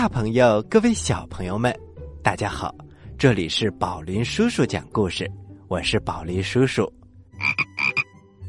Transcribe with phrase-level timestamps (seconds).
[0.00, 1.78] 大朋友，各位小朋友们，
[2.22, 2.74] 大家好！
[3.18, 5.30] 这里是宝林叔叔讲故事，
[5.68, 6.90] 我是宝林叔叔。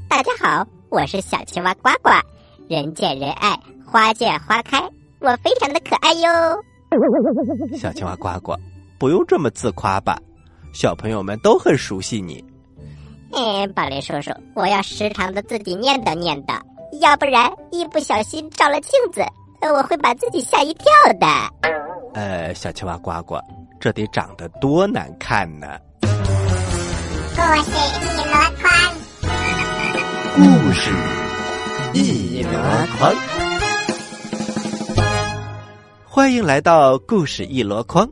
[0.07, 2.09] 大家好，我是小青蛙呱呱，
[2.69, 4.81] 人见人爱，花见花开，
[5.19, 6.29] 我非常的可爱哟。
[7.77, 8.55] 小青蛙呱呱，
[8.97, 10.17] 不用这么自夸吧？
[10.73, 12.41] 小朋友们都很熟悉你。
[13.33, 16.61] 嗯，宝林叔叔，我要时常的自己念叨念叨，
[17.01, 19.21] 要不然一不小心照了镜子，
[19.69, 20.85] 我会把自己吓一跳
[21.19, 21.27] 的。
[22.13, 23.37] 呃，小青蛙呱呱，
[23.79, 25.79] 这得长得多难看呢！
[26.01, 26.07] 故
[27.53, 28.73] 事一箩筐，
[30.35, 30.91] 故事
[31.93, 32.49] 一箩
[32.97, 33.15] 筐，
[36.05, 38.07] 欢迎来到故事一箩筐。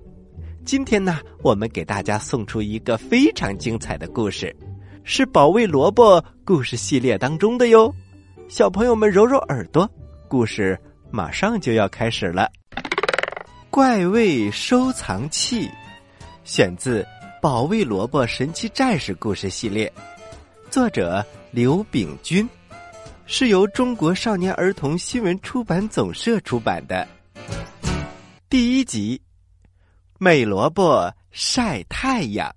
[0.66, 4.56] 今天呢，我们给大家送出一个非常精彩的故事，
[5.04, 7.94] 是保卫萝卜故事系列当中的哟。
[8.48, 9.90] 小朋友们揉揉耳朵，
[10.28, 10.80] 故事
[11.12, 12.50] 马上就要开始了。
[13.70, 15.70] 怪味收藏器，
[16.44, 17.02] 选自
[17.42, 19.92] 《保卫萝卜神奇战士》故事系列，
[20.70, 22.48] 作者刘炳军，
[23.26, 27.08] 是由中国少年儿童新闻出版总社出版的。
[28.50, 29.22] 第一集，
[30.18, 32.54] 美萝卜晒太阳。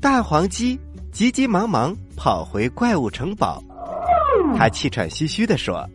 [0.00, 0.78] 大黄鸡
[1.12, 3.62] 急急忙忙跑回怪物城堡，
[4.56, 5.88] 他气喘吁吁地说：“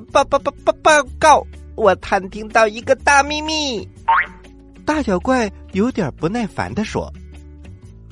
[0.00, 1.46] 报报报报报告！
[1.74, 3.88] 我探听到一个大秘密。”
[4.84, 7.12] 大脚怪有点不耐烦的说：“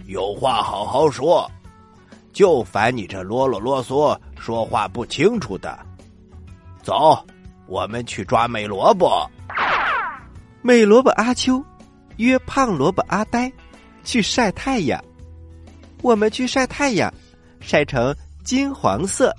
[0.06, 1.50] 有话好好说，
[2.32, 5.78] 就烦你这啰啰啰嗦、说话不清楚的。
[6.82, 7.22] 走，
[7.66, 9.28] 我们去抓美萝卜。
[10.62, 11.62] 美萝卜阿秋
[12.16, 13.52] 约胖萝卜阿呆
[14.04, 15.02] 去晒太阳。
[16.02, 17.12] 我们去晒太阳，
[17.60, 18.14] 晒成
[18.44, 19.34] 金黄色，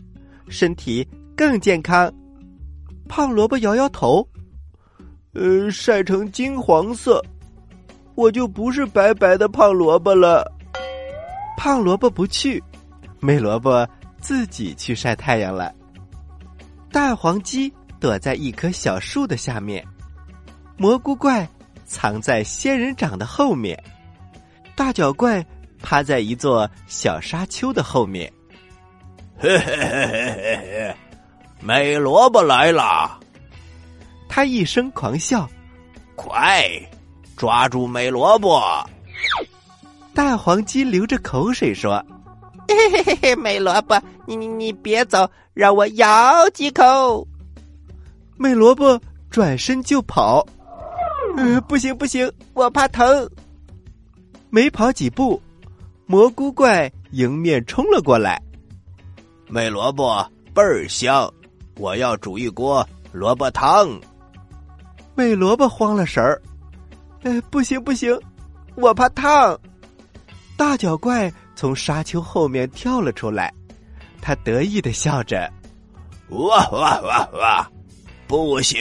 [0.48, 2.14] 身体更健康。
[3.08, 4.28] 胖萝卜摇摇头，
[5.34, 7.24] 呃，晒成金黄色，
[8.16, 10.50] 我就不是白白的胖萝卜了。
[11.58, 12.64] 胖萝卜不去，
[13.20, 13.88] 美萝卜
[14.20, 15.74] 自己去晒太阳了。
[16.92, 19.86] 大黄鸡躲在一棵小树的下面。
[20.78, 21.48] 蘑菇怪
[21.86, 23.82] 藏在仙人掌的后面，
[24.76, 25.46] 大脚怪
[25.84, 28.32] 趴在一座小沙丘的后面。
[29.38, 30.96] 嘿嘿嘿嘿嘿嘿，
[31.64, 33.20] 美萝卜来了！
[34.28, 35.48] 他一声狂笑，
[36.16, 36.68] 快
[37.38, 38.60] 抓住美萝卜！
[40.14, 42.04] 大黄鸡流着口水说
[42.68, 47.28] ：“嘿嘿嘿嘿，美萝卜，你你你别走，让我咬几口。”
[48.38, 50.46] 美萝卜转身就跑。
[51.38, 53.30] 呃，不行不行，我怕疼。
[54.50, 55.42] 没跑几步，
[56.08, 58.42] 蘑菇怪迎面冲了过来。
[59.48, 61.32] 美萝卜倍儿香，
[61.82, 64.00] 我要煮一锅萝卜汤。
[65.16, 66.40] 美萝卜慌了神儿，
[67.24, 68.16] 呃，不行不行，
[68.76, 69.60] 我怕烫。
[70.56, 73.52] 大脚怪从沙丘后面跳了出来，
[74.22, 75.52] 他得意的笑着
[76.30, 77.72] ：“哇哇哇哇，
[78.28, 78.80] 不行，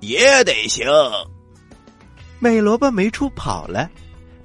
[0.00, 0.86] 也得行。”
[2.40, 3.86] 美萝卜没处跑了，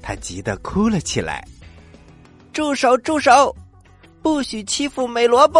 [0.01, 1.47] 他急得哭了起来。
[2.51, 2.97] 住手！
[2.97, 3.55] 住手！
[4.21, 5.59] 不许欺负美萝卜！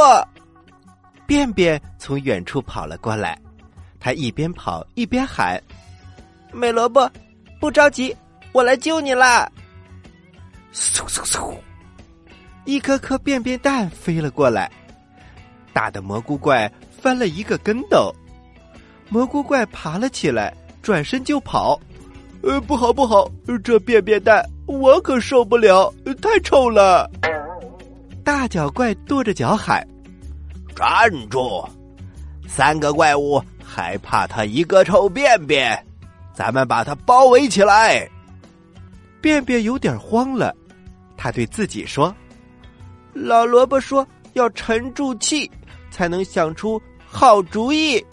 [1.25, 3.40] 便便从远处跑了过来，
[4.00, 5.62] 他一边跑一边喊
[6.52, 7.10] ：“美萝卜，
[7.60, 8.16] 不着急，
[8.52, 9.50] 我来救你啦！”
[10.74, 11.56] 嗖嗖嗖，
[12.66, 14.72] 一颗颗便便蛋飞了过来，
[15.72, 18.14] 打的蘑菇怪翻了一个跟斗。
[19.10, 21.80] 蘑菇怪爬了起来，转身就跑。
[22.42, 23.30] 呃，不好不好，
[23.64, 27.10] 这便便蛋我可受不了，太臭了！
[28.24, 29.88] 大脚怪跺着脚喊
[30.75, 31.68] ：“站住！
[32.48, 35.78] 三个怪物还怕他一个臭便便？
[36.34, 38.10] 咱们把他包围起来！”
[39.22, 40.54] 便便有点慌了，
[41.16, 42.14] 他对自己说
[43.14, 45.50] ：“老萝卜说要沉住气，
[45.90, 48.04] 才能想出好主意。”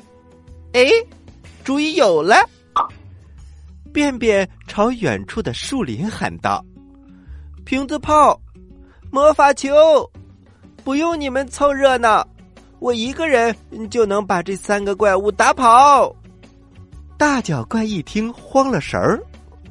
[0.72, 0.88] 哎，
[1.64, 2.36] 主意有了！
[3.92, 6.64] 便便朝远处的树林喊道
[7.66, 8.40] ：“瓶子炮，
[9.10, 10.08] 魔法球，
[10.84, 12.24] 不用你们凑热闹，
[12.80, 13.54] 我一个人
[13.88, 16.12] 就能把这三个怪物打跑。”
[17.16, 19.22] 大脚怪一听慌了神儿，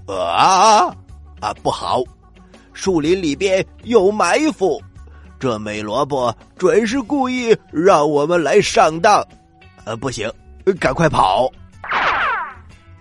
[0.05, 0.95] 啊
[1.41, 1.53] 啊！
[1.63, 2.03] 不好，
[2.73, 4.79] 树林里边有埋伏，
[5.39, 9.25] 这美萝卜准是故意让我们来上当。
[9.83, 10.31] 呃，不行，
[10.79, 11.51] 赶快跑！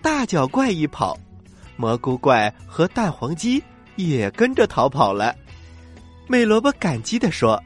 [0.00, 1.19] 大脚怪一跑，
[1.76, 3.62] 蘑菇怪和蛋黄鸡
[3.96, 5.34] 也跟着逃跑了。
[6.26, 7.62] 美萝卜感激的说：“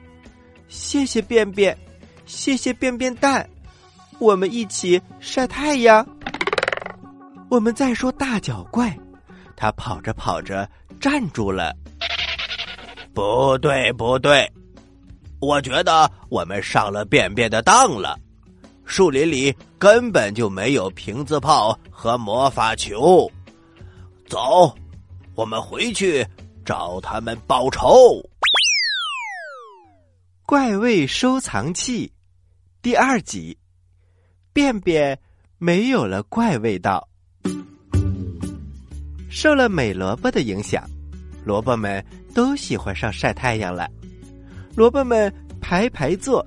[0.68, 1.76] 谢谢便便，
[2.34, 3.46] 谢谢便便蛋，
[4.18, 6.04] 我们一起晒太阳。”
[7.50, 8.98] 我们再说大脚怪，
[9.54, 10.68] 他跑着跑着
[10.98, 11.76] 站住了。
[13.12, 14.50] 不对，不对，
[15.40, 18.18] 我觉得我们上了便便的当了。
[18.86, 23.30] 树林里根本就没有瓶子炮和魔法球。
[24.26, 24.74] 走，
[25.34, 26.26] 我们回去
[26.64, 28.22] 找他们报仇。
[30.46, 32.10] 怪味收藏器
[32.82, 33.56] 第二集，
[34.52, 35.16] 便便
[35.58, 37.08] 没有了怪味道。
[39.30, 40.82] 受了美萝卜的影响，
[41.44, 43.88] 萝卜们都喜欢上晒太阳了。
[44.74, 46.44] 萝卜们排排坐，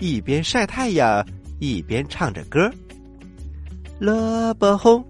[0.00, 1.22] 一边晒太阳
[1.58, 2.72] 一边唱着歌。
[3.98, 5.04] 萝卜红，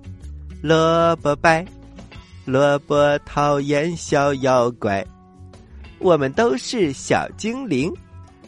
[0.61, 1.65] 萝卜白，
[2.45, 5.07] 萝卜讨厌小妖怪。
[6.01, 7.95] 我们都是小精灵，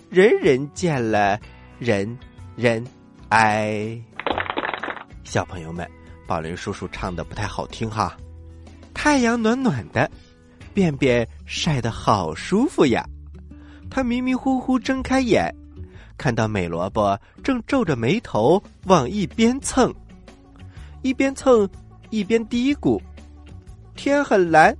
[0.09, 1.39] 人人见了
[1.81, 2.19] 人
[2.57, 2.85] 人
[3.31, 3.99] 爱。
[5.25, 5.91] 小朋友们，
[6.27, 8.15] 宝林叔叔唱的不太好听哈。
[8.93, 10.09] 太阳暖暖的，
[10.75, 13.03] 便便晒得好舒服呀。
[13.91, 15.51] 他迷迷糊糊睁开眼，
[16.19, 19.91] 看到美萝卜正皱着眉头往一边蹭，
[21.01, 21.67] 一边蹭
[22.11, 23.01] 一边嘀咕
[23.97, 24.77] ：“天很蓝，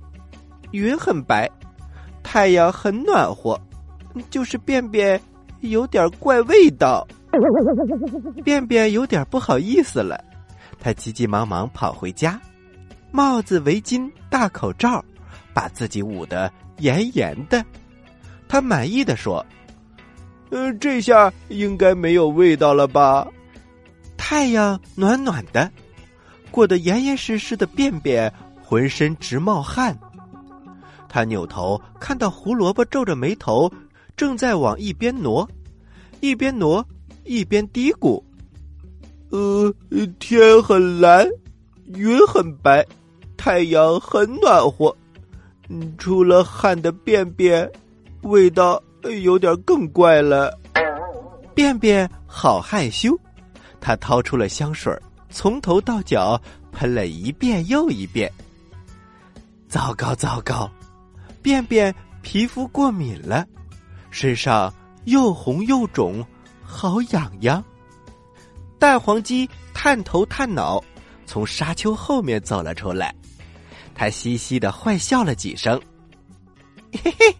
[0.69, 1.49] 云很白，
[2.21, 3.59] 太阳很暖和，
[4.29, 5.19] 就是便便
[5.61, 7.07] 有点怪味道。”
[8.43, 10.21] 便便有点不好意思了，
[10.79, 12.39] 他急急忙忙跑回家。
[13.09, 15.03] 帽子、围巾、大口罩，
[15.53, 17.63] 把自己捂得严严的。
[18.49, 19.45] 他满意的说
[20.51, 23.25] ：“嗯，这下应该没有味道了吧？”
[24.17, 25.71] 太阳暖暖的，
[26.51, 28.31] 裹得严严实实的便便
[28.61, 29.97] 浑身直冒汗。
[31.07, 33.71] 他扭头看到胡萝卜皱着眉头，
[34.21, 35.49] 正在往一边挪，
[36.19, 36.85] 一边挪
[37.23, 38.21] 一边嘀咕
[39.31, 39.73] ：“呃，
[40.19, 41.27] 天很蓝，
[41.95, 42.85] 云很白。”
[43.35, 44.95] 太阳很暖和，
[45.69, 47.67] 嗯出了汗的便便
[48.21, 48.79] 味道
[49.23, 50.55] 有点更怪了。
[51.55, 53.19] 便便好害羞，
[53.79, 54.95] 他掏出了香水，
[55.31, 56.39] 从头到脚
[56.71, 58.31] 喷了一遍又一遍。
[59.67, 60.69] 糟糕糟糕，
[61.41, 61.91] 便便
[62.21, 63.43] 皮肤过敏了，
[64.11, 64.71] 身上
[65.05, 66.23] 又红又肿，
[66.63, 67.63] 好痒痒。
[68.77, 70.83] 蛋黄鸡探头探脑，
[71.25, 73.15] 从沙丘后面走了出来。
[73.95, 75.79] 他嘻嘻的坏笑了几声，
[77.03, 77.35] 嘿嘿，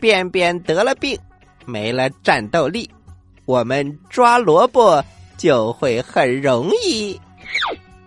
[0.00, 1.18] 便便得了病，
[1.66, 2.90] 没了战斗力，
[3.44, 5.04] 我们抓萝卜
[5.36, 7.20] 就会很容易。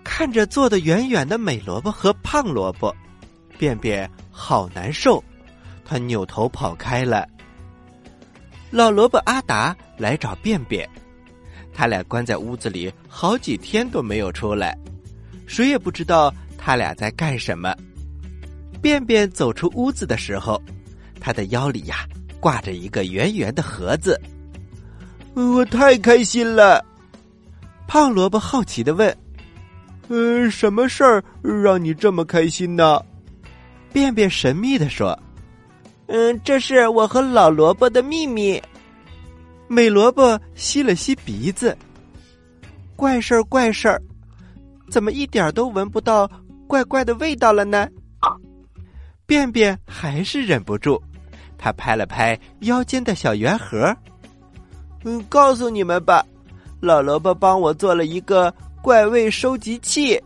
[0.03, 2.93] 看着坐得远远的美萝卜和胖萝卜，
[3.57, 5.23] 便便好难受，
[5.85, 7.27] 他扭头跑开了。
[8.69, 10.87] 老萝卜阿达来找便便，
[11.73, 14.77] 他俩关在屋子里好几天都没有出来，
[15.45, 16.33] 谁也不知道。
[16.57, 17.73] 他俩在干什么？
[18.81, 20.61] 便便走出屋子的时候，
[21.19, 22.05] 他的腰里呀
[22.41, 24.19] 挂着一个圆圆的盒子。
[25.33, 26.83] 我太开心了！
[27.87, 29.15] 胖萝卜好奇的问
[30.09, 33.01] ：“嗯，什么事儿让你这么开心呢？”
[33.93, 35.17] 便便神秘的说
[36.07, 38.61] ：“嗯，这是我和老萝卜的秘密。”
[39.69, 41.77] 美萝卜吸了吸鼻子
[42.95, 44.01] ：“怪事儿，怪事儿，
[44.89, 46.29] 怎么一点都闻不到？”
[46.67, 47.87] 怪怪的味道了呢，
[49.25, 51.01] 便便还是忍不住，
[51.57, 53.95] 他拍了拍腰间的小圆盒，
[55.05, 56.25] 嗯，告诉你们吧，
[56.81, 60.21] 老萝卜帮我做了一个怪味收集器，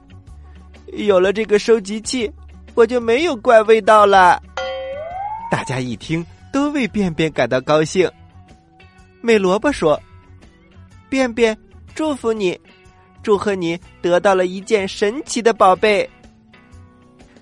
[0.94, 2.32] 有了这个收集器，
[2.74, 4.42] 我就没有怪味道了。
[5.52, 8.10] 大家一听，都为便便感到高兴。
[9.20, 10.02] 美萝卜说
[11.10, 11.56] ：“便便，
[11.94, 12.58] 祝福你，
[13.22, 16.10] 祝贺你得到了一件神奇的宝贝。”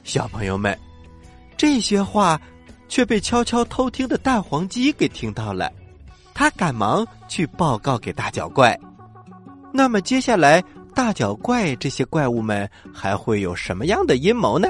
[0.04, 0.76] 小朋友们，
[1.56, 2.42] 这些话
[2.88, 5.72] 却被悄悄偷听的蛋黄鸡给听到了，
[6.34, 8.78] 他赶忙去报告给大脚怪。
[9.72, 10.64] 那么接下来，
[10.96, 14.68] 大脚怪这些怪物们还会有什么样的阴谋呢？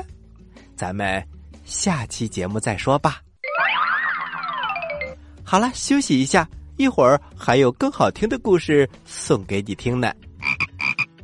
[0.75, 1.25] 咱们
[1.63, 3.21] 下期节目再说吧。
[5.49, 10.13] 好了，休息一下，一会儿还有更好听的故事送给你听呢。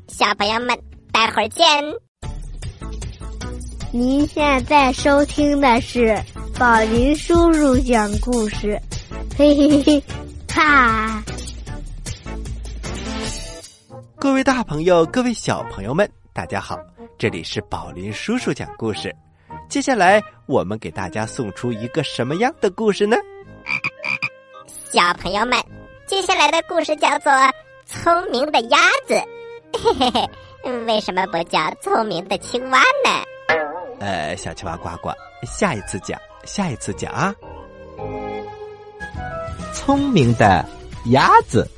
[0.08, 0.76] 小朋友们，
[1.12, 1.64] 待会儿见。
[3.92, 6.20] 您现在收听的是
[6.58, 8.82] 宝林叔叔讲故事，
[9.38, 10.04] 嘿嘿嘿，
[10.52, 11.24] 哈！
[14.16, 16.80] 各位大朋友，各位小朋友们，大家好，
[17.20, 19.16] 这里是宝林叔叔讲故事。
[19.70, 23.16] 接下来我们给大家送出一个什么样的故事呢？
[24.92, 25.58] 小朋友们，
[26.06, 27.32] 接下来的故事叫做
[27.86, 29.14] 《聪明的鸭子》。
[29.78, 30.10] 嘿嘿
[30.64, 33.58] 嘿，为什么不叫聪明的青蛙呢？
[34.00, 35.12] 呃，小青蛙呱呱，
[35.46, 37.34] 下一次讲，下一次讲啊。
[39.74, 40.66] 聪明的
[41.12, 41.70] 鸭子，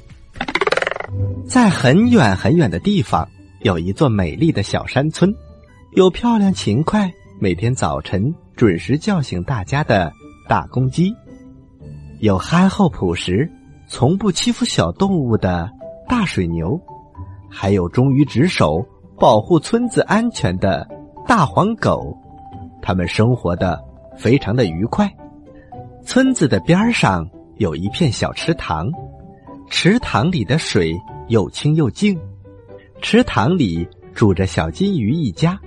[1.48, 3.28] 在很远很远的地方，
[3.62, 5.34] 有一座美丽的小山村，
[5.94, 10.12] 有漂亮勤快、每天早晨准时叫醒大家的
[10.48, 11.14] 大公鸡，
[12.20, 13.48] 有憨厚朴实、
[13.88, 15.70] 从不欺负小动物的
[16.08, 16.80] 大水牛，
[17.48, 18.84] 还有忠于职守、
[19.20, 20.88] 保护村子安全的
[21.28, 22.18] 大黄狗。
[22.82, 23.80] 他们生活的
[24.18, 25.08] 非常的愉快。
[26.04, 28.90] 村子的边上有一片小池塘，
[29.70, 32.20] 池塘里的水又清又净。
[33.00, 35.60] 池塘里住着小金鱼一家，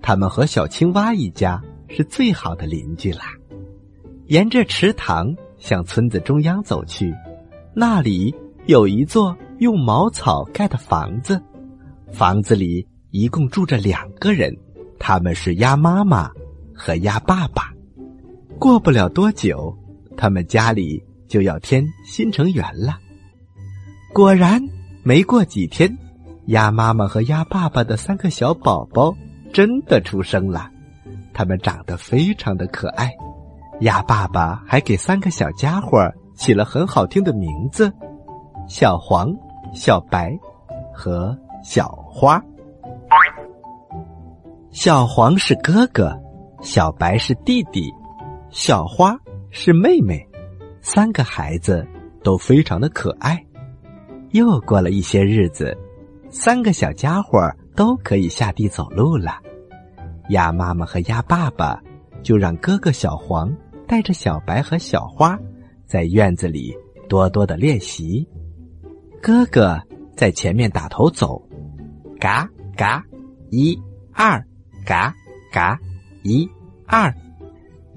[0.00, 3.26] 他们和小青蛙一家是最好的邻居啦。
[4.26, 5.32] 沿着池塘
[5.62, 7.14] 向村子中央走去，
[7.72, 8.34] 那里
[8.66, 11.40] 有一座用茅草盖的房子，
[12.12, 14.52] 房子里一共住着两个人，
[14.98, 16.28] 他们是鸭妈妈。
[16.74, 17.70] 和鸭爸爸，
[18.58, 19.72] 过不了多久，
[20.16, 22.98] 他们家里就要添新成员了。
[24.12, 24.60] 果然，
[25.04, 25.96] 没过几天，
[26.46, 29.14] 鸭妈妈和鸭爸爸的三个小宝宝
[29.52, 30.68] 真的出生了。
[31.32, 33.12] 他们长得非常的可爱，
[33.82, 35.98] 鸭爸爸还给三个小家伙
[36.34, 37.92] 起了很好听的名字：
[38.68, 39.28] 小黄、
[39.74, 40.38] 小白
[40.94, 42.40] 和小花。
[44.70, 46.16] 小黄是哥哥。
[46.60, 47.92] 小白是弟弟，
[48.50, 49.18] 小花
[49.50, 50.24] 是妹妹，
[50.80, 51.84] 三个孩子
[52.22, 53.44] 都非常的可爱。
[54.30, 55.76] 又过了一些日子，
[56.30, 57.36] 三个小家伙
[57.74, 59.40] 都可以下地走路了。
[60.28, 61.82] 鸭妈妈和鸭爸爸
[62.22, 63.52] 就让哥哥小黄
[63.92, 65.38] 带着小白和小花
[65.84, 66.74] 在院子里
[67.10, 68.26] 多多的练习。
[69.20, 69.78] 哥哥
[70.16, 71.38] 在前面打头走，
[72.18, 73.04] 嘎嘎，
[73.50, 73.78] 一
[74.14, 74.42] 二，
[74.86, 75.14] 嘎
[75.52, 75.78] 嘎。
[76.22, 76.48] 一、
[76.86, 77.14] 二，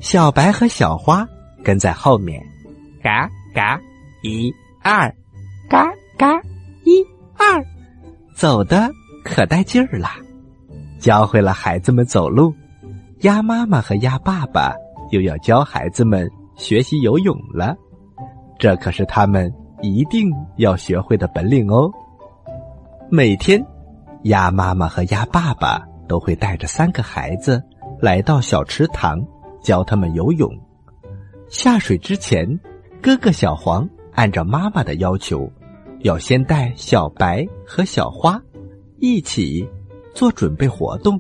[0.02, 1.26] 小白和小花
[1.64, 2.46] 跟在后面，
[3.02, 3.80] 嘎嘎，
[4.22, 5.10] 一、二，
[5.70, 6.42] 嘎嘎，
[6.84, 7.02] 一、
[7.38, 7.66] 二，
[8.36, 8.92] 走的
[9.24, 10.10] 可带劲儿了。
[11.00, 12.54] 教会了孩子们走路，
[13.22, 14.76] 鸭妈妈和鸭爸爸
[15.12, 17.76] 又要教孩子们学习游泳了。
[18.58, 21.92] 这可是他们一定要学会的本领哦。
[23.10, 23.64] 每天，
[24.24, 27.62] 鸭妈妈和鸭爸爸都会带着三个孩子。
[28.02, 29.26] 来到小池塘，
[29.62, 30.50] 教他们游泳。
[31.48, 32.60] 下水之前，
[33.02, 35.50] 哥哥小黄按照妈妈的要求，
[36.00, 38.42] 要先带小白和小花
[39.00, 39.68] 一起
[40.14, 41.20] 做准备活动。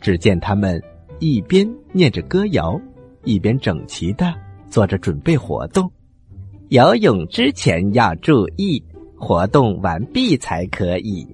[0.00, 0.80] 只见他们
[1.18, 2.80] 一边念着歌谣，
[3.24, 4.32] 一边整齐的
[4.70, 5.90] 做着准备活动。
[6.68, 8.82] 游泳之前要注意，
[9.16, 11.26] 活动完毕才可以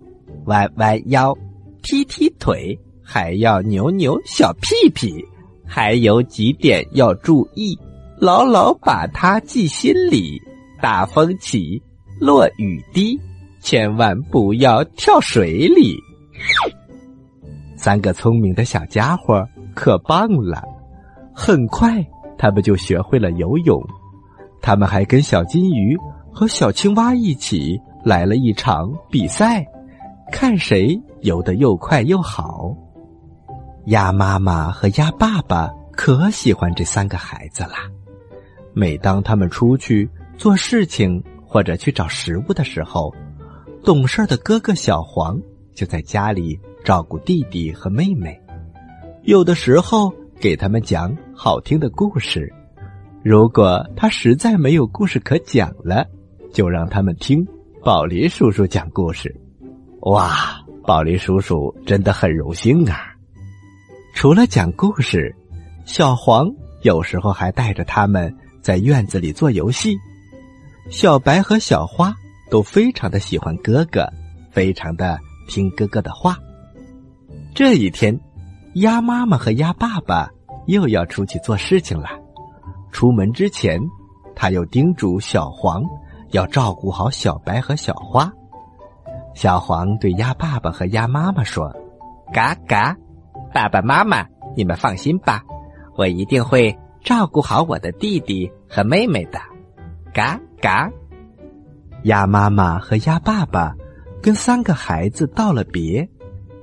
[0.47, 1.37] 弯弯腰，
[1.83, 2.79] 踢踢腿。
[3.11, 5.25] 还要扭扭小屁屁，
[5.65, 7.75] 还有几点要注意，
[8.19, 10.39] 牢牢把它记心里。
[10.79, 11.83] 大风起，
[12.21, 13.19] 落雨滴，
[13.61, 15.97] 千万不要跳水里。
[17.77, 19.43] 三个聪明的小家伙
[19.75, 20.63] 可棒了，
[21.41, 22.05] 很快
[22.37, 23.81] 他们就学会了游泳。
[24.61, 25.97] 他们还跟小金鱼
[26.33, 29.65] 和小青蛙一起来了一场比赛，
[30.33, 32.77] 看谁游得又快又好。
[33.87, 37.89] 鸭妈妈和鸭爸爸可喜欢这三个孩子啦。
[38.75, 43.15] 每当他们出去做事情或者去找食物的时候，
[43.85, 45.41] 懂事的哥哥小黄
[45.73, 48.39] 就在家里照顾弟弟和妹妹，
[49.23, 52.53] 有的时候给他们讲好听的故事。
[53.23, 56.05] 如果他实在没有故事可讲了，
[56.53, 57.47] 就让他们听
[57.81, 59.33] 宝林叔叔讲故事。
[60.01, 63.15] 哇，宝林叔叔真的很荣幸啊！
[64.17, 65.33] 除了讲故事，
[65.85, 66.51] 小黄
[66.83, 69.97] 有时候还带着他们在院子里做游戏。
[70.91, 72.13] 小白和小花
[72.51, 74.13] 都非常的喜欢哥哥，
[74.51, 75.17] 非常的
[75.47, 76.37] 听哥哥的话。
[77.55, 78.19] 这一天，
[78.75, 80.29] 鸭妈妈和鸭爸爸
[80.69, 82.09] 又要出去做事情了。
[82.93, 83.81] 出门之前，
[84.35, 85.83] 他又叮嘱小黄
[86.31, 88.31] 要照顾好小白和小花。
[89.35, 91.75] 小黄对鸭爸爸和鸭妈妈说
[92.33, 92.97] ：“嘎嘎。”
[93.53, 95.43] 爸爸妈妈，你们放心吧，
[95.97, 99.39] 我一定会照顾好我的弟弟和妹妹的。
[100.13, 100.91] 嘎嘎，
[102.03, 103.75] 鸭妈妈和鸭爸爸
[104.21, 106.07] 跟三个孩子道了别，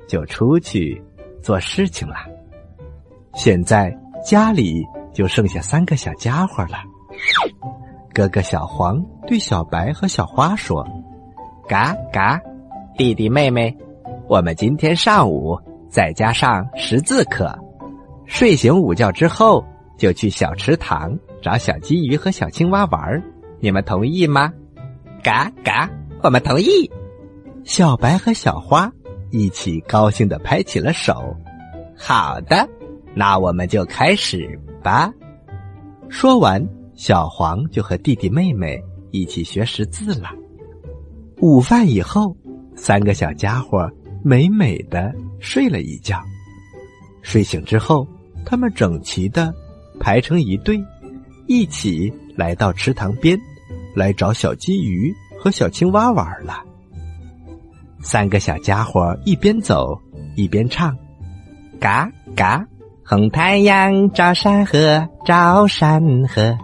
[0.07, 1.03] 就出去
[1.41, 2.34] 做事情了。
[3.35, 4.81] 现在家里
[5.13, 6.77] 就剩下三个小家伙了。
[8.13, 10.87] 哥哥小黄对小白和小花说
[11.67, 12.39] ：“嘎嘎，
[12.97, 13.75] 弟弟妹妹，
[14.29, 17.53] 我们今天上午在家上识字课，
[18.25, 19.63] 睡醒午觉之后
[19.97, 23.21] 就去小池塘找小金鱼和小青蛙玩儿。
[23.59, 24.51] 你们同意吗？”
[25.21, 25.89] 嘎嘎，
[26.21, 26.89] 我们同意。
[27.65, 28.91] 小白和小花
[29.31, 31.35] 一起高兴的拍起了手。
[31.97, 32.67] 好的，
[33.15, 35.11] 那我们就开始吧。
[36.09, 36.63] 说完。
[36.97, 38.81] 小黄就和弟弟妹妹
[39.11, 40.29] 一起学识字了。
[41.41, 42.33] 午饭以后，
[42.73, 43.91] 三个小家伙
[44.23, 46.17] 美美的睡了一觉。
[47.21, 48.07] 睡醒之后，
[48.45, 49.53] 他们整齐的
[49.99, 50.81] 排成一队，
[51.47, 53.37] 一起来到池塘边，
[53.93, 56.63] 来找小金鱼和小青蛙玩了。
[57.99, 59.99] 三个小家伙一边走
[60.37, 60.97] 一边唱
[61.77, 62.65] ：“嘎嘎，
[63.07, 66.57] 红太阳照山河，照山河。”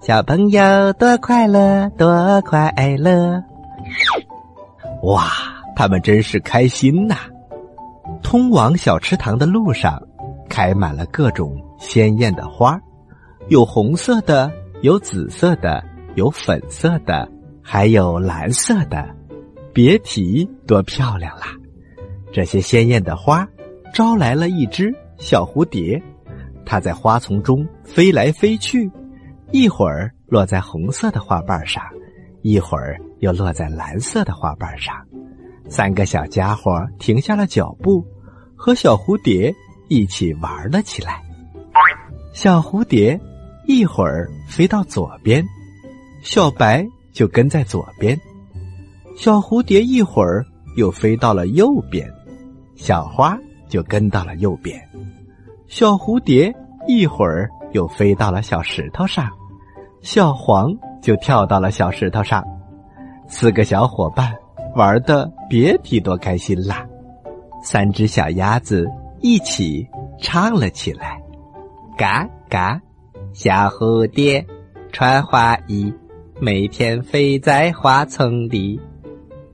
[0.00, 3.42] 小朋友多快乐，多快乐！
[5.02, 5.26] 哇，
[5.74, 7.16] 他们真是开心呐！
[8.22, 10.00] 通往小池塘的路上，
[10.48, 12.80] 开满了各种鲜艳的花，
[13.48, 15.82] 有红色的，有紫色的，
[16.14, 17.28] 有粉色的，
[17.60, 19.04] 还有蓝色的，
[19.72, 21.46] 别提多漂亮啦！
[22.32, 23.44] 这些鲜艳的花
[23.92, 26.00] 招来了一只小蝴蝶，
[26.64, 28.90] 它在花丛中飞来飞去。
[29.50, 31.82] 一会儿落在红色的花瓣上，
[32.42, 34.94] 一会儿又落在蓝色的花瓣上。
[35.68, 38.04] 三个小家伙停下了脚步，
[38.54, 39.54] 和小蝴蝶
[39.88, 41.22] 一起玩了起来。
[42.34, 43.18] 小蝴蝶
[43.66, 45.44] 一会儿飞到左边，
[46.22, 48.16] 小白就跟在左边；
[49.16, 50.44] 小蝴蝶一会儿
[50.76, 52.06] 又飞到了右边，
[52.76, 54.80] 小花就跟到了右边。
[55.66, 56.54] 小蝴蝶
[56.86, 59.28] 一会儿又飞到了小石头上。
[60.00, 62.44] 小黄就跳到了小石头上，
[63.26, 64.32] 四个小伙伴
[64.76, 66.86] 玩的别提多开心啦！
[67.62, 68.88] 三只小鸭子
[69.20, 69.84] 一起
[70.20, 71.20] 唱了起来
[71.98, 72.80] ：“嘎嘎，
[73.32, 74.46] 小蝴蝶
[74.92, 75.92] 穿花衣，
[76.40, 78.80] 每天飞在花丛里。”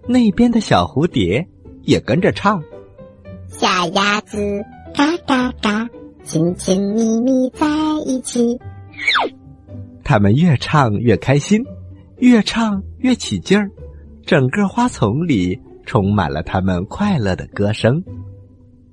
[0.07, 1.45] 那边的小蝴蝶
[1.85, 2.63] 也跟着唱
[3.59, 4.65] ：“小鸭子
[4.95, 5.89] 嘎嘎嘎，
[6.25, 7.67] 亲亲密密在
[8.05, 8.59] 一起。”
[10.03, 11.63] 他们越唱越开心，
[12.19, 13.71] 越唱越起劲儿，
[14.27, 18.03] 整个花丛里充满了他们快乐的歌声。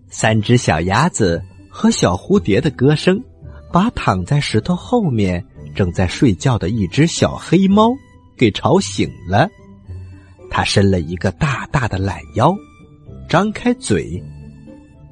[0.09, 3.21] 三只小鸭子和小蝴蝶的歌声，
[3.73, 5.43] 把躺在石头后面
[5.75, 7.91] 正在睡觉的一只小黑猫
[8.37, 9.49] 给吵醒了。
[10.49, 12.53] 它伸了一个大大的懒腰，
[13.27, 14.21] 张开嘴，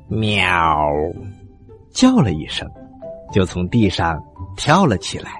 [0.10, 0.44] 喵，
[1.92, 2.68] 叫了一声，
[3.32, 4.20] 就从地上
[4.58, 5.32] 跳了起来。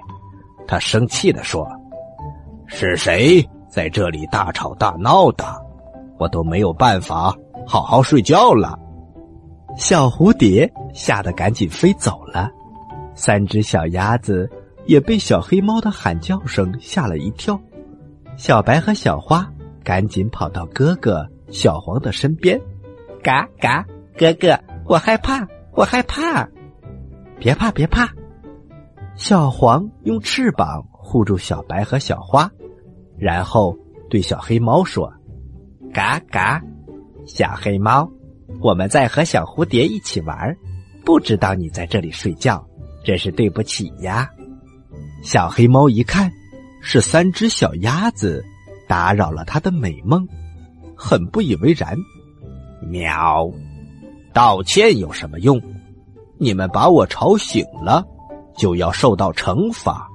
[0.68, 1.66] 他生气地说
[2.68, 5.44] ：“是谁在这里大吵大闹的？
[6.20, 7.34] 我都没有办法
[7.66, 8.78] 好好睡觉了。”
[9.76, 12.48] 小蝴蝶吓得赶紧飞走了，
[13.12, 14.48] 三只小鸭子
[14.86, 17.60] 也被小黑猫的喊叫声吓了一跳。
[18.36, 19.48] 小白和小花
[19.82, 22.60] 赶紧跑到哥哥小黄的身边
[23.20, 23.84] ：“嘎嘎，
[24.20, 26.46] 哥哥，我害怕，我害怕，
[27.38, 28.06] 别怕，别怕。”
[29.16, 32.50] 小黄用翅膀护住小白和小花，
[33.16, 33.74] 然后
[34.10, 35.10] 对小黑猫说
[35.94, 36.60] ：“嘎嘎，
[37.26, 38.06] 小黑猫，
[38.60, 40.54] 我们在和小蝴蝶一起玩，
[41.02, 42.62] 不知道你在这里睡觉，
[43.02, 44.28] 真是对不起呀。”
[45.24, 46.30] 小黑猫一看
[46.82, 48.44] 是三只小鸭子
[48.86, 50.28] 打扰了它的美梦，
[50.94, 51.96] 很不以为然。
[52.82, 53.50] 喵，
[54.32, 55.60] 道歉有什么用？
[56.38, 58.04] 你们把我吵醒了。
[58.56, 60.06] 就要受到惩罚。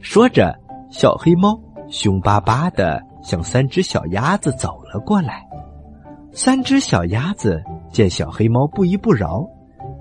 [0.00, 0.52] 说着，
[0.90, 1.56] 小黑猫
[1.88, 5.46] 凶巴巴的向三只小鸭子走了过来。
[6.32, 9.46] 三只小鸭子见小黑猫不依不饶，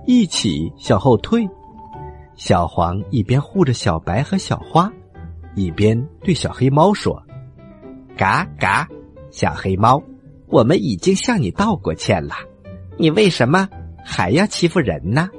[0.07, 1.47] 一起向后退。
[2.36, 4.91] 小黄一边护着小白和小花，
[5.53, 7.21] 一边对小黑猫说
[8.17, 8.88] ：“嘎嘎，
[9.29, 10.01] 小黑猫，
[10.47, 12.33] 我们已经向你道过歉了，
[12.97, 13.67] 你为什么
[14.03, 15.29] 还要欺负人呢？”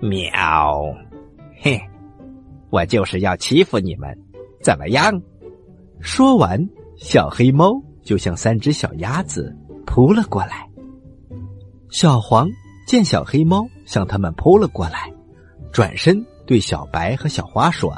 [0.00, 0.82] 喵。
[1.60, 1.80] 嘿，
[2.70, 4.16] 我就是要欺负你们，
[4.62, 5.22] 怎么样？
[6.00, 6.58] 说完，
[6.96, 7.72] 小黑猫
[8.02, 10.68] 就向三只小鸭子扑了过来。
[11.90, 12.48] 小黄
[12.86, 15.12] 见小黑猫向他们扑了过来，
[15.72, 17.96] 转身对小白和小花说：“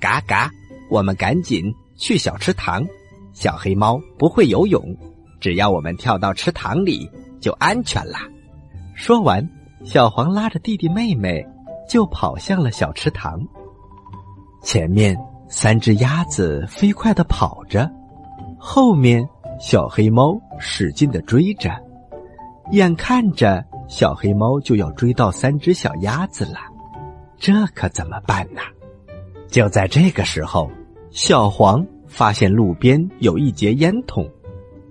[0.00, 0.50] 嘎嘎，
[0.90, 2.84] 我们赶紧去小池塘。
[3.32, 4.82] 小黑猫不会游泳，
[5.38, 7.08] 只要我们跳到池塘里
[7.40, 8.18] 就安全了。”
[8.94, 9.48] 说完，
[9.84, 11.46] 小黄拉着弟弟妹妹
[11.88, 13.40] 就跑向了小池塘。
[14.62, 15.16] 前面
[15.48, 17.88] 三只鸭子飞快的跑着，
[18.58, 19.26] 后面
[19.60, 21.70] 小黑猫使劲的追着，
[22.72, 26.58] 眼看着小黑猫就要追到三只小鸭子了，
[27.38, 28.60] 这可怎么办呢？
[29.48, 30.68] 就在这个时候，
[31.10, 34.28] 小黄发现路边有一节烟筒，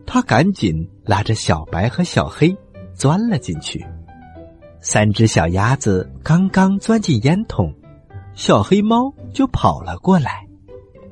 [0.07, 2.57] 他赶紧拉着小白和小黑
[2.95, 3.85] 钻了进去。
[4.79, 7.71] 三只小鸭子刚刚钻进烟筒。
[8.33, 10.47] 小黑猫就跑了过来，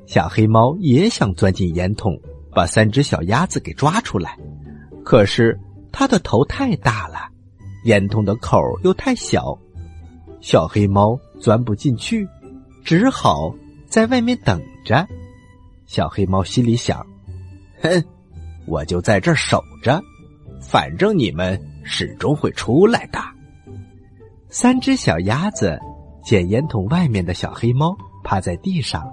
[0.05, 2.15] 小黑猫也想钻进烟筒，
[2.53, 4.37] 把三只小鸭子给抓出来，
[5.03, 5.59] 可是
[5.91, 7.17] 它的头太大了，
[7.85, 9.57] 烟筒的口又太小，
[10.39, 12.27] 小黑猫钻不进去，
[12.83, 13.51] 只好
[13.87, 15.07] 在外面等着。
[15.87, 17.03] 小黑猫心里想
[17.81, 18.03] ：“哼，
[18.67, 20.01] 我就在这儿守着，
[20.61, 23.19] 反正你们始终会出来的。”
[24.49, 25.79] 三只小鸭子。
[26.23, 29.07] 见烟筒外面的小黑猫趴在地上，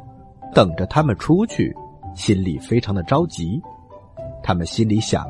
[0.54, 1.70] 等着他们出去，
[2.14, 3.60] 心里非常的着急。
[4.42, 5.26] 他们心里想：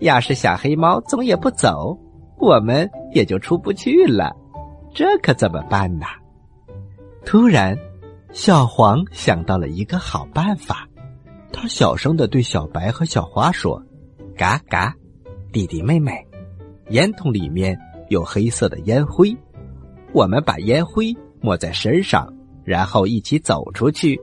[0.00, 1.96] 要是小黑猫总也不走，
[2.38, 4.34] 我们也就出不去了。
[4.92, 6.06] 这可怎么办呢？
[7.24, 7.78] 突然，
[8.32, 10.88] 小黄想到了一个好办法，
[11.52, 13.82] 他小声的对小白和小花说
[14.36, 14.94] ：“嘎嘎，
[15.52, 16.26] 弟弟妹妹，
[16.90, 17.78] 烟筒里面
[18.08, 19.36] 有黑色的烟灰。”
[20.12, 22.32] 我们把烟灰抹在身上，
[22.64, 24.18] 然后一起走出去。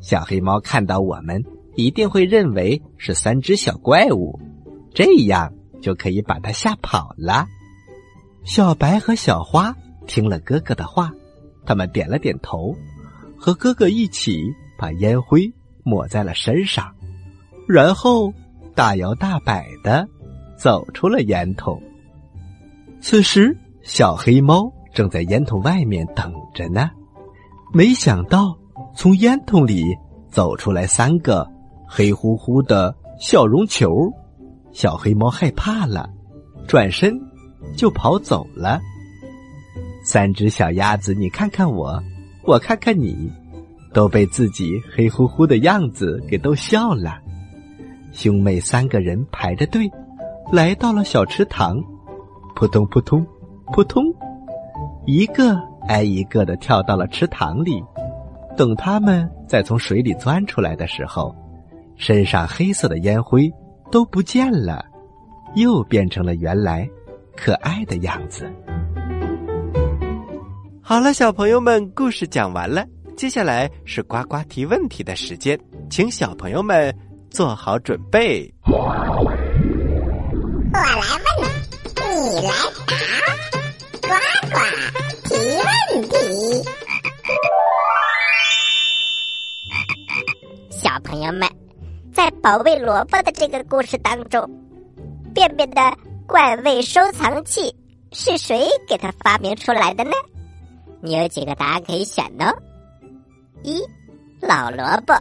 [0.00, 1.42] 小黑猫看到我们，
[1.76, 4.38] 一定会认为是三只小怪物，
[4.92, 7.46] 这样就可以把它吓跑了。
[8.44, 9.74] 小白和小花
[10.06, 11.10] 听了哥哥的话，
[11.64, 12.76] 他们点了点头，
[13.36, 14.38] 和哥哥一起
[14.78, 15.50] 把烟灰
[15.84, 16.92] 抹在了身上，
[17.68, 18.32] 然后
[18.74, 20.08] 大摇大摆的
[20.56, 21.80] 走出了烟筒。
[23.00, 24.72] 此时，小黑猫。
[24.94, 26.88] 正在烟筒外面等着呢，
[27.72, 28.56] 没想到
[28.94, 29.82] 从烟筒里
[30.30, 31.44] 走出来三个
[31.84, 33.90] 黑乎乎的小绒球，
[34.72, 36.08] 小黑猫害怕了，
[36.68, 37.12] 转身
[37.76, 38.80] 就跑走了。
[40.04, 42.00] 三只小鸭子，你看看我，
[42.44, 43.28] 我看看你，
[43.94, 47.18] 都被自己黑乎乎的样子给逗笑了。
[48.12, 49.90] 兄妹三个人排着队，
[50.52, 51.82] 来到了小池塘，
[52.54, 53.24] 扑通扑通
[53.72, 54.04] 扑通。
[55.06, 55.56] 一个
[55.88, 57.82] 挨一个的跳到了池塘里，
[58.56, 61.34] 等他们再从水里钻出来的时候，
[61.96, 63.50] 身上黑色的烟灰
[63.90, 64.84] 都不见了，
[65.54, 66.88] 又变成了原来
[67.36, 68.50] 可爱的样子。
[70.80, 76.92] 好了，小朋友们，故事讲完了，接下来是呱呱提问题的时间，请小朋友们
[77.30, 78.52] 做好准备。
[78.66, 79.36] 我来问，
[82.34, 82.52] 你来
[82.86, 82.94] 答。
[84.02, 84.08] 呱
[84.50, 84.56] 呱
[85.22, 86.14] 提问题，
[90.70, 91.48] 小朋友们，
[92.12, 94.48] 在保卫萝卜的这个故事当中，
[95.32, 95.80] 便便的
[96.26, 97.74] 怪味收藏器
[98.12, 100.10] 是谁给他发明出来的呢？
[101.00, 102.52] 你有几个答案可以选呢？
[103.64, 103.82] 一
[104.42, 105.14] 老萝卜，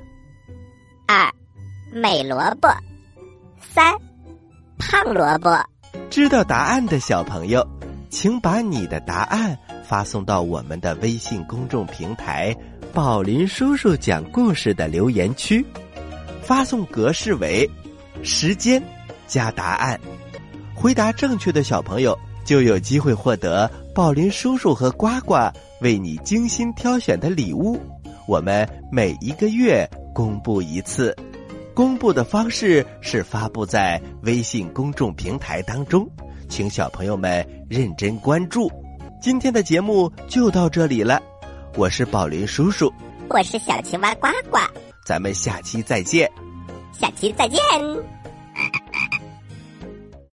[1.08, 1.32] 二
[1.94, 2.68] 美萝卜，
[3.62, 3.96] 三
[4.78, 5.58] 胖萝卜。
[6.10, 7.66] 知道答案的小朋友。
[8.10, 12.56] 请把你的答案发送到我们的微信公众平台
[12.94, 15.66] “宝林叔叔讲故事”的留言区，
[16.44, 17.68] 发送格式为
[18.22, 18.80] 时间
[19.26, 20.00] 加答案。
[20.76, 25.50] 回答正确的小朋友就有机会获得宝林叔叔和呱呱
[25.82, 27.82] 为你精心挑选的礼物。
[28.28, 31.16] 我们每一个月公布一次，
[31.74, 36.08] 公布的方式是发布在微信公众平台当中。
[36.48, 38.72] 请小朋友们认真关注，
[39.22, 41.22] 今天的节目就到这里了。
[41.76, 42.94] 我是宝林叔叔，
[43.30, 44.60] 我是小青蛙呱呱，
[45.06, 46.30] 咱们下期再见。
[46.92, 47.60] 下期再见。